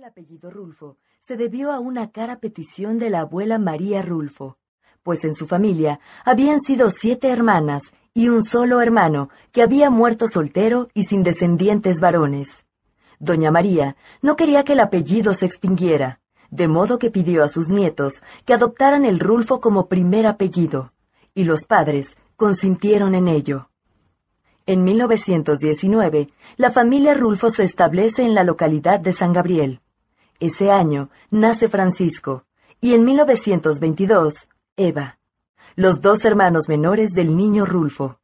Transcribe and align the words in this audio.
el 0.00 0.04
apellido 0.04 0.50
Rulfo 0.50 0.96
se 1.20 1.36
debió 1.36 1.70
a 1.70 1.78
una 1.78 2.10
cara 2.10 2.40
petición 2.40 2.98
de 2.98 3.10
la 3.10 3.20
abuela 3.20 3.58
María 3.58 4.00
Rulfo, 4.00 4.56
pues 5.02 5.24
en 5.24 5.34
su 5.34 5.46
familia 5.46 6.00
habían 6.24 6.60
sido 6.60 6.90
siete 6.90 7.28
hermanas 7.28 7.92
y 8.14 8.30
un 8.30 8.42
solo 8.42 8.80
hermano 8.80 9.28
que 9.52 9.60
había 9.60 9.90
muerto 9.90 10.26
soltero 10.26 10.88
y 10.94 11.04
sin 11.04 11.22
descendientes 11.22 12.00
varones. 12.00 12.64
Doña 13.18 13.50
María 13.50 13.94
no 14.22 14.36
quería 14.36 14.64
que 14.64 14.72
el 14.72 14.80
apellido 14.80 15.34
se 15.34 15.44
extinguiera, 15.44 16.20
de 16.48 16.66
modo 16.66 16.98
que 16.98 17.10
pidió 17.10 17.44
a 17.44 17.50
sus 17.50 17.68
nietos 17.68 18.22
que 18.46 18.54
adoptaran 18.54 19.04
el 19.04 19.20
Rulfo 19.20 19.60
como 19.60 19.86
primer 19.88 20.26
apellido, 20.26 20.94
y 21.34 21.44
los 21.44 21.66
padres 21.66 22.16
consintieron 22.36 23.14
en 23.14 23.28
ello. 23.28 23.68
En 24.64 24.82
1919, 24.82 26.28
la 26.56 26.70
familia 26.70 27.12
Rulfo 27.12 27.50
se 27.50 27.64
establece 27.64 28.22
en 28.22 28.34
la 28.34 28.44
localidad 28.44 28.98
de 28.98 29.12
San 29.12 29.34
Gabriel. 29.34 29.82
Ese 30.40 30.70
año 30.70 31.10
nace 31.30 31.68
Francisco 31.68 32.44
y 32.80 32.94
en 32.94 33.04
1922, 33.04 34.48
Eva, 34.76 35.18
los 35.76 36.00
dos 36.00 36.24
hermanos 36.24 36.66
menores 36.66 37.10
del 37.10 37.36
niño 37.36 37.66
Rulfo. 37.66 38.18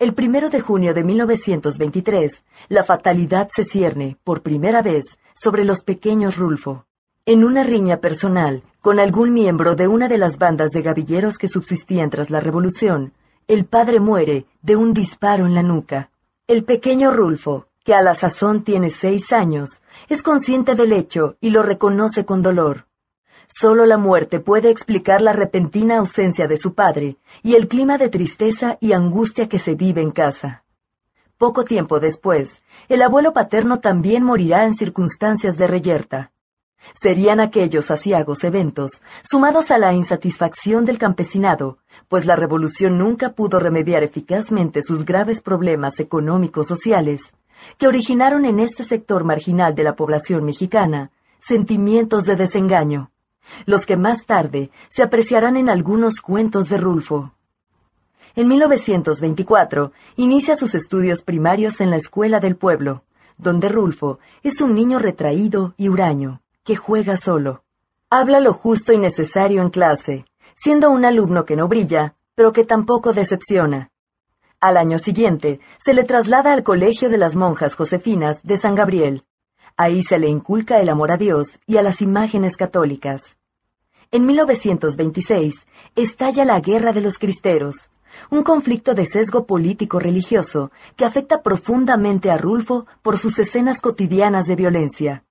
El 0.00 0.12
primero 0.12 0.50
de 0.50 0.60
junio 0.60 0.92
de 0.92 1.04
1923, 1.04 2.44
la 2.68 2.82
fatalidad 2.82 3.48
se 3.54 3.62
cierne, 3.62 4.18
por 4.24 4.42
primera 4.42 4.82
vez, 4.82 5.18
sobre 5.36 5.64
los 5.64 5.82
pequeños 5.82 6.36
Rulfo. 6.36 6.86
En 7.26 7.44
una 7.44 7.62
riña 7.62 7.98
personal 7.98 8.64
con 8.80 8.98
algún 8.98 9.32
miembro 9.32 9.76
de 9.76 9.86
una 9.86 10.08
de 10.08 10.18
las 10.18 10.38
bandas 10.38 10.72
de 10.72 10.82
gavilleros 10.82 11.38
que 11.38 11.48
subsistían 11.48 12.10
tras 12.10 12.28
la 12.28 12.40
Revolución, 12.40 13.12
el 13.46 13.66
padre 13.66 14.00
muere 14.00 14.46
de 14.62 14.74
un 14.74 14.92
disparo 14.92 15.46
en 15.46 15.54
la 15.54 15.62
nuca. 15.62 16.10
El 16.48 16.64
pequeño 16.64 17.12
Rulfo, 17.12 17.68
que 17.86 17.94
a 17.94 18.02
la 18.02 18.16
sazón 18.16 18.64
tiene 18.64 18.90
seis 18.90 19.32
años, 19.32 19.80
es 20.08 20.24
consciente 20.24 20.74
del 20.74 20.92
hecho 20.92 21.36
y 21.40 21.50
lo 21.50 21.62
reconoce 21.62 22.24
con 22.24 22.42
dolor. 22.42 22.88
Solo 23.46 23.86
la 23.86 23.96
muerte 23.96 24.40
puede 24.40 24.70
explicar 24.70 25.22
la 25.22 25.32
repentina 25.32 25.98
ausencia 25.98 26.48
de 26.48 26.58
su 26.58 26.74
padre 26.74 27.16
y 27.44 27.54
el 27.54 27.68
clima 27.68 27.96
de 27.96 28.08
tristeza 28.08 28.76
y 28.80 28.90
angustia 28.90 29.48
que 29.48 29.60
se 29.60 29.76
vive 29.76 30.02
en 30.02 30.10
casa. 30.10 30.64
Poco 31.38 31.64
tiempo 31.64 32.00
después, 32.00 32.60
el 32.88 33.02
abuelo 33.02 33.32
paterno 33.32 33.78
también 33.78 34.24
morirá 34.24 34.64
en 34.64 34.74
circunstancias 34.74 35.56
de 35.56 35.68
reyerta. 35.68 36.32
Serían 36.92 37.38
aquellos 37.38 37.92
asiagos 37.92 38.42
eventos, 38.42 39.00
sumados 39.22 39.70
a 39.70 39.78
la 39.78 39.92
insatisfacción 39.92 40.84
del 40.84 40.98
campesinado, 40.98 41.78
pues 42.08 42.26
la 42.26 42.34
revolución 42.34 42.98
nunca 42.98 43.34
pudo 43.34 43.60
remediar 43.60 44.02
eficazmente 44.02 44.82
sus 44.82 45.04
graves 45.04 45.40
problemas 45.40 46.00
económicos 46.00 46.66
sociales, 46.66 47.32
que 47.78 47.86
originaron 47.86 48.44
en 48.44 48.60
este 48.60 48.84
sector 48.84 49.24
marginal 49.24 49.74
de 49.74 49.84
la 49.84 49.96
población 49.96 50.44
mexicana 50.44 51.10
sentimientos 51.40 52.24
de 52.24 52.36
desengaño, 52.36 53.10
los 53.66 53.86
que 53.86 53.96
más 53.96 54.26
tarde 54.26 54.70
se 54.88 55.02
apreciarán 55.02 55.56
en 55.56 55.68
algunos 55.68 56.20
cuentos 56.20 56.68
de 56.68 56.78
Rulfo. 56.78 57.32
En 58.34 58.48
1924 58.48 59.92
inicia 60.16 60.56
sus 60.56 60.74
estudios 60.74 61.22
primarios 61.22 61.80
en 61.80 61.90
la 61.90 61.96
Escuela 61.96 62.40
del 62.40 62.56
Pueblo, 62.56 63.04
donde 63.38 63.68
Rulfo 63.68 64.18
es 64.42 64.60
un 64.60 64.74
niño 64.74 64.98
retraído 64.98 65.74
y 65.76 65.88
huraño 65.88 66.42
que 66.64 66.76
juega 66.76 67.16
solo. 67.16 67.62
Habla 68.10 68.40
lo 68.40 68.52
justo 68.52 68.92
y 68.92 68.98
necesario 68.98 69.62
en 69.62 69.70
clase, 69.70 70.26
siendo 70.54 70.90
un 70.90 71.04
alumno 71.04 71.44
que 71.44 71.56
no 71.56 71.68
brilla, 71.68 72.14
pero 72.34 72.52
que 72.52 72.64
tampoco 72.64 73.12
decepciona. 73.12 73.90
Al 74.66 74.78
año 74.78 74.98
siguiente, 74.98 75.60
se 75.78 75.94
le 75.94 76.02
traslada 76.02 76.52
al 76.52 76.64
Colegio 76.64 77.08
de 77.08 77.18
las 77.18 77.36
Monjas 77.36 77.76
Josefinas 77.76 78.42
de 78.42 78.56
San 78.56 78.74
Gabriel. 78.74 79.22
Ahí 79.76 80.02
se 80.02 80.18
le 80.18 80.26
inculca 80.26 80.80
el 80.80 80.88
amor 80.88 81.12
a 81.12 81.16
Dios 81.16 81.60
y 81.68 81.76
a 81.76 81.84
las 81.84 82.02
imágenes 82.02 82.56
católicas. 82.56 83.36
En 84.10 84.26
1926 84.26 85.68
estalla 85.94 86.44
la 86.44 86.58
Guerra 86.58 86.92
de 86.92 87.00
los 87.00 87.16
Cristeros, 87.16 87.90
un 88.28 88.42
conflicto 88.42 88.94
de 88.94 89.06
sesgo 89.06 89.46
político-religioso 89.46 90.72
que 90.96 91.04
afecta 91.04 91.44
profundamente 91.44 92.32
a 92.32 92.36
Rulfo 92.36 92.86
por 93.02 93.18
sus 93.18 93.38
escenas 93.38 93.80
cotidianas 93.80 94.48
de 94.48 94.56
violencia. 94.56 95.24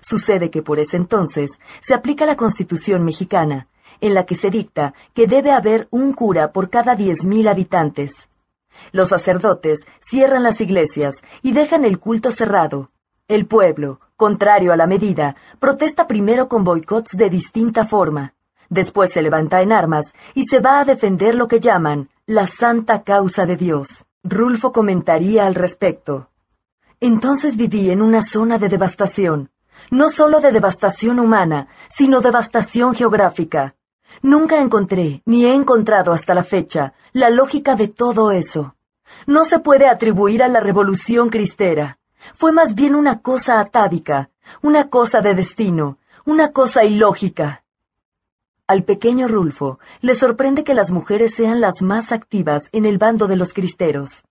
Sucede 0.00 0.50
que 0.50 0.62
por 0.62 0.78
ese 0.78 0.96
entonces 0.96 1.50
se 1.82 1.92
aplica 1.92 2.24
la 2.24 2.38
Constitución 2.38 3.04
mexicana, 3.04 3.68
en 4.00 4.14
la 4.14 4.24
que 4.24 4.34
se 4.34 4.48
dicta 4.48 4.94
que 5.12 5.26
debe 5.26 5.52
haber 5.52 5.88
un 5.90 6.14
cura 6.14 6.52
por 6.52 6.70
cada 6.70 6.94
diez 6.94 7.22
mil 7.22 7.48
habitantes. 7.48 8.30
Los 8.92 9.10
sacerdotes 9.10 9.86
cierran 10.00 10.42
las 10.42 10.60
iglesias 10.60 11.22
y 11.42 11.52
dejan 11.52 11.84
el 11.84 11.98
culto 11.98 12.32
cerrado. 12.32 12.90
El 13.28 13.46
pueblo, 13.46 14.00
contrario 14.16 14.72
a 14.72 14.76
la 14.76 14.86
medida, 14.86 15.36
protesta 15.58 16.06
primero 16.06 16.48
con 16.48 16.64
boicots 16.64 17.16
de 17.16 17.30
distinta 17.30 17.84
forma. 17.84 18.34
Después 18.68 19.12
se 19.12 19.22
levanta 19.22 19.62
en 19.62 19.72
armas 19.72 20.14
y 20.34 20.44
se 20.44 20.60
va 20.60 20.80
a 20.80 20.84
defender 20.84 21.34
lo 21.34 21.48
que 21.48 21.60
llaman 21.60 22.10
la 22.26 22.46
santa 22.46 23.02
causa 23.02 23.46
de 23.46 23.56
Dios. 23.56 24.06
Rulfo 24.22 24.72
comentaría 24.72 25.46
al 25.46 25.54
respecto. 25.54 26.30
Entonces 27.00 27.56
viví 27.56 27.90
en 27.90 28.02
una 28.02 28.22
zona 28.22 28.58
de 28.58 28.68
devastación 28.68 29.50
no 29.90 30.10
solo 30.10 30.40
de 30.40 30.52
devastación 30.52 31.18
humana, 31.18 31.68
sino 31.94 32.20
devastación 32.20 32.94
geográfica. 32.94 33.74
Nunca 34.22 34.60
encontré, 34.60 35.22
ni 35.26 35.44
he 35.44 35.54
encontrado 35.54 36.12
hasta 36.12 36.34
la 36.34 36.42
fecha, 36.42 36.94
la 37.12 37.30
lógica 37.30 37.76
de 37.76 37.88
todo 37.88 38.30
eso. 38.30 38.74
No 39.26 39.44
se 39.44 39.58
puede 39.58 39.86
atribuir 39.86 40.42
a 40.42 40.48
la 40.48 40.60
revolución 40.60 41.28
cristera. 41.28 41.98
Fue 42.34 42.52
más 42.52 42.74
bien 42.74 42.94
una 42.94 43.20
cosa 43.20 43.60
atávica, 43.60 44.30
una 44.62 44.88
cosa 44.88 45.20
de 45.20 45.34
destino, 45.34 45.98
una 46.24 46.52
cosa 46.52 46.84
ilógica. 46.84 47.64
Al 48.66 48.84
pequeño 48.84 49.28
Rulfo 49.28 49.78
le 50.00 50.14
sorprende 50.14 50.62
que 50.62 50.74
las 50.74 50.90
mujeres 50.90 51.34
sean 51.34 51.60
las 51.60 51.80
más 51.80 52.12
activas 52.12 52.68
en 52.72 52.84
el 52.84 52.98
bando 52.98 53.26
de 53.26 53.36
los 53.36 53.54
cristeros. 53.54 54.24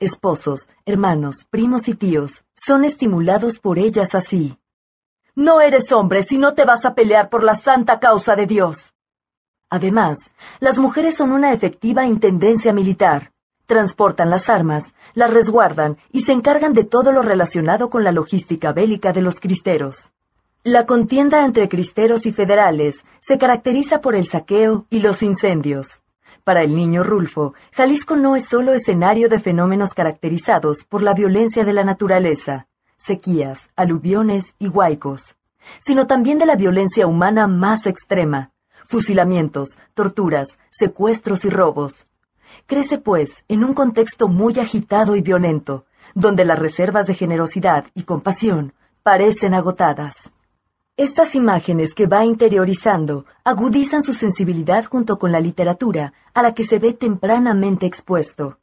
Esposos, 0.00 0.68
hermanos, 0.86 1.46
primos 1.50 1.88
y 1.88 1.94
tíos 1.94 2.44
son 2.56 2.84
estimulados 2.84 3.58
por 3.58 3.78
ellas 3.78 4.14
así. 4.14 4.58
No 5.36 5.60
eres 5.60 5.92
hombre 5.92 6.22
si 6.22 6.38
no 6.38 6.54
te 6.54 6.64
vas 6.64 6.84
a 6.84 6.94
pelear 6.94 7.28
por 7.28 7.44
la 7.44 7.54
santa 7.54 8.00
causa 8.00 8.34
de 8.34 8.46
Dios. 8.46 8.94
Además, 9.74 10.32
las 10.60 10.78
mujeres 10.78 11.16
son 11.16 11.32
una 11.32 11.52
efectiva 11.52 12.06
intendencia 12.06 12.72
militar. 12.72 13.32
Transportan 13.66 14.30
las 14.30 14.48
armas, 14.48 14.94
las 15.14 15.34
resguardan 15.34 15.96
y 16.12 16.20
se 16.20 16.30
encargan 16.30 16.74
de 16.74 16.84
todo 16.84 17.10
lo 17.10 17.22
relacionado 17.22 17.90
con 17.90 18.04
la 18.04 18.12
logística 18.12 18.72
bélica 18.72 19.12
de 19.12 19.22
los 19.22 19.40
cristeros. 19.40 20.12
La 20.62 20.86
contienda 20.86 21.44
entre 21.44 21.68
cristeros 21.68 22.24
y 22.24 22.30
federales 22.30 23.04
se 23.20 23.36
caracteriza 23.36 24.00
por 24.00 24.14
el 24.14 24.26
saqueo 24.26 24.86
y 24.90 25.00
los 25.00 25.24
incendios. 25.24 26.02
Para 26.44 26.62
el 26.62 26.76
niño 26.76 27.02
Rulfo, 27.02 27.54
Jalisco 27.72 28.14
no 28.14 28.36
es 28.36 28.46
solo 28.46 28.74
escenario 28.74 29.28
de 29.28 29.40
fenómenos 29.40 29.92
caracterizados 29.92 30.84
por 30.84 31.02
la 31.02 31.14
violencia 31.14 31.64
de 31.64 31.72
la 31.72 31.82
naturaleza, 31.82 32.68
sequías, 32.96 33.70
aluviones 33.74 34.54
y 34.60 34.68
huaicos, 34.68 35.34
sino 35.84 36.06
también 36.06 36.38
de 36.38 36.46
la 36.46 36.54
violencia 36.54 37.08
humana 37.08 37.48
más 37.48 37.86
extrema, 37.86 38.52
fusilamientos, 38.84 39.78
torturas, 39.94 40.58
secuestros 40.70 41.44
y 41.44 41.50
robos. 41.50 42.06
Crece, 42.66 42.98
pues, 42.98 43.44
en 43.48 43.64
un 43.64 43.74
contexto 43.74 44.28
muy 44.28 44.58
agitado 44.58 45.16
y 45.16 45.20
violento, 45.20 45.84
donde 46.14 46.44
las 46.44 46.58
reservas 46.58 47.06
de 47.06 47.14
generosidad 47.14 47.86
y 47.94 48.04
compasión 48.04 48.74
parecen 49.02 49.54
agotadas. 49.54 50.32
Estas 50.96 51.34
imágenes 51.34 51.92
que 51.92 52.06
va 52.06 52.24
interiorizando 52.24 53.26
agudizan 53.42 54.02
su 54.02 54.12
sensibilidad 54.12 54.84
junto 54.84 55.18
con 55.18 55.32
la 55.32 55.40
literatura 55.40 56.12
a 56.34 56.42
la 56.42 56.54
que 56.54 56.64
se 56.64 56.78
ve 56.78 56.92
tempranamente 56.92 57.84
expuesto. 57.84 58.58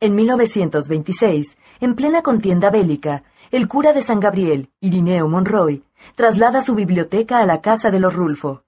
En 0.00 0.16
1926, 0.16 1.56
en 1.80 1.94
plena 1.94 2.22
contienda 2.22 2.70
bélica, 2.70 3.22
el 3.52 3.68
cura 3.68 3.92
de 3.92 4.02
San 4.02 4.18
Gabriel, 4.18 4.70
Irineo 4.80 5.28
Monroy, 5.28 5.84
traslada 6.16 6.62
su 6.62 6.74
biblioteca 6.74 7.38
a 7.38 7.46
la 7.46 7.60
casa 7.60 7.90
de 7.90 8.00
los 8.00 8.14
Rulfo. 8.14 8.64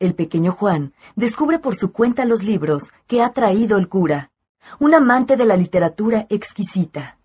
El 0.00 0.14
pequeño 0.14 0.52
Juan 0.52 0.94
descubre 1.14 1.58
por 1.58 1.76
su 1.76 1.92
cuenta 1.92 2.24
los 2.24 2.42
libros 2.42 2.84
que 3.06 3.22
ha 3.22 3.34
traído 3.34 3.76
el 3.76 3.90
cura, 3.90 4.30
un 4.78 4.94
amante 4.94 5.36
de 5.36 5.44
la 5.44 5.58
literatura 5.58 6.26
exquisita. 6.30 7.18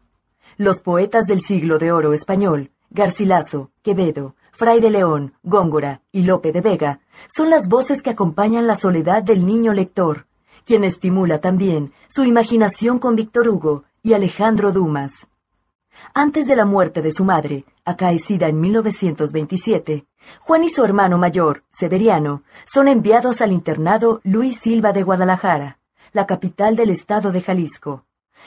Los 0.58 0.82
poetas 0.82 1.26
del 1.26 1.40
siglo 1.40 1.78
de 1.78 1.94
oro 1.94 2.12
español, 2.12 2.72
Garcilaso, 2.90 3.72
Quevedo, 3.82 4.36
Fray 4.52 4.82
de 4.82 4.90
León, 4.90 5.36
Góngora 5.42 6.02
y 6.12 6.24
Lope 6.24 6.52
de 6.52 6.60
Vega, 6.60 7.00
son 7.34 7.50
las 7.50 7.70
voces 7.70 8.02
que 8.02 8.10
acompañan 8.10 8.68
la 8.68 8.76
soledad 8.76 9.24
del 9.24 9.46
niño 9.46 9.72
lector, 9.72 10.28
quien 10.66 10.84
estimula 10.84 11.40
también 11.40 11.94
su 12.10 12.26
imaginación 12.26 13.00
con 13.00 13.16
Víctor 13.16 13.48
Hugo 13.48 13.86
y 14.04 14.14
Alejandro 14.14 14.74
Dumas. 14.74 15.28
Antes 16.14 16.48
de 16.48 16.56
la 16.56 16.66
muerte 16.66 17.02
de 17.02 17.12
su 17.12 17.24
madre, 17.24 17.66
acaecida 17.84 18.48
en 18.48 18.60
1927, 18.60 20.06
Juan 20.42 20.64
y 20.64 20.70
su 20.70 20.84
hermano 20.84 21.18
mayor, 21.18 21.64
Severiano, 21.72 22.44
son 22.66 22.88
enviados 22.88 23.42
al 23.42 23.52
internado 23.52 24.22
Luis 24.24 24.60
Silva 24.60 24.94
de 24.94 25.04
Guadalajara, 25.04 25.80
la 26.14 26.26
capital 26.26 26.76
del 26.76 26.90
estado 26.90 27.32
de 27.32 27.42
Jalisco. 27.42 28.06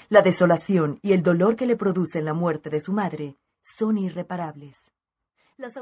La 0.09 0.23
desolación 0.23 0.99
y 1.03 1.13
el 1.13 1.23
dolor 1.23 1.57
que 1.57 1.67
le 1.67 1.77
producen 1.77 2.25
la 2.25 2.35
muerte 2.35 2.71
de 2.71 2.81
su 2.81 2.93
madre 2.93 3.37
son 3.63 3.99
irreparables. 3.99 4.93
Las 5.57 5.77